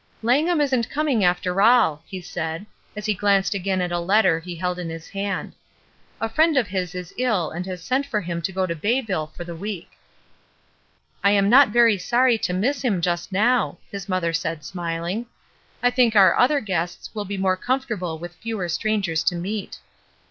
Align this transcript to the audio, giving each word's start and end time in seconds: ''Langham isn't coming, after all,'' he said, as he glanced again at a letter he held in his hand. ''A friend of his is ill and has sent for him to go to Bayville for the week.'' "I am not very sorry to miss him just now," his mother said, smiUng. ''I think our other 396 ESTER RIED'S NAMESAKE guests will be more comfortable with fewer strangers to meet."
''Langham 0.23 0.59
isn't 0.59 0.89
coming, 0.89 1.23
after 1.23 1.61
all,'' 1.61 2.01
he 2.07 2.19
said, 2.21 2.65
as 2.95 3.05
he 3.05 3.13
glanced 3.13 3.53
again 3.53 3.81
at 3.83 3.91
a 3.91 3.99
letter 3.99 4.39
he 4.39 4.55
held 4.55 4.79
in 4.79 4.89
his 4.89 5.07
hand. 5.09 5.53
''A 6.19 6.27
friend 6.31 6.57
of 6.57 6.65
his 6.69 6.95
is 6.95 7.13
ill 7.19 7.51
and 7.51 7.67
has 7.67 7.83
sent 7.83 8.07
for 8.07 8.19
him 8.19 8.41
to 8.41 8.51
go 8.51 8.65
to 8.65 8.73
Bayville 8.73 9.27
for 9.27 9.43
the 9.43 9.53
week.'' 9.55 9.91
"I 11.23 11.29
am 11.29 11.51
not 11.51 11.69
very 11.69 11.99
sorry 11.99 12.39
to 12.39 12.51
miss 12.51 12.81
him 12.83 12.99
just 12.99 13.31
now," 13.31 13.77
his 13.91 14.09
mother 14.09 14.33
said, 14.33 14.61
smiUng. 14.61 15.27
''I 15.83 15.91
think 15.93 16.15
our 16.15 16.35
other 16.35 16.59
396 16.59 16.63
ESTER 16.65 16.65
RIED'S 16.65 16.65
NAMESAKE 16.65 16.65
guests 16.65 17.09
will 17.13 17.25
be 17.25 17.37
more 17.37 17.55
comfortable 17.57 18.17
with 18.17 18.33
fewer 18.37 18.67
strangers 18.67 19.23
to 19.25 19.35
meet." 19.35 19.77